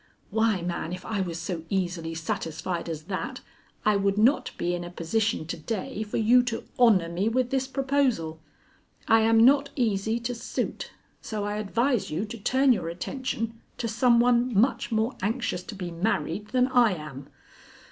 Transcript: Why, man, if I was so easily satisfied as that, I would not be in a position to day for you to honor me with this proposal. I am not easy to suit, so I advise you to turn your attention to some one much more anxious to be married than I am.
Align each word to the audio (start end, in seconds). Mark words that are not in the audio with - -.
Why, 0.31 0.63
man, 0.63 0.93
if 0.93 1.05
I 1.05 1.21
was 1.21 1.39
so 1.39 1.63
easily 1.69 2.15
satisfied 2.15 2.89
as 2.89 3.03
that, 3.03 3.41
I 3.85 3.97
would 3.97 4.17
not 4.17 4.49
be 4.57 4.73
in 4.73 4.83
a 4.83 4.89
position 4.89 5.45
to 5.45 5.55
day 5.57 6.01
for 6.01 6.17
you 6.17 6.41
to 6.41 6.63
honor 6.79 7.07
me 7.07 7.29
with 7.29 7.51
this 7.51 7.67
proposal. 7.67 8.39
I 9.07 9.19
am 9.19 9.45
not 9.45 9.69
easy 9.75 10.19
to 10.21 10.33
suit, 10.33 10.89
so 11.21 11.43
I 11.43 11.57
advise 11.57 12.09
you 12.09 12.25
to 12.25 12.39
turn 12.39 12.73
your 12.73 12.89
attention 12.89 13.61
to 13.77 13.87
some 13.87 14.19
one 14.19 14.59
much 14.59 14.91
more 14.91 15.15
anxious 15.21 15.61
to 15.65 15.75
be 15.75 15.91
married 15.91 16.47
than 16.47 16.67
I 16.69 16.95
am. 16.95 17.29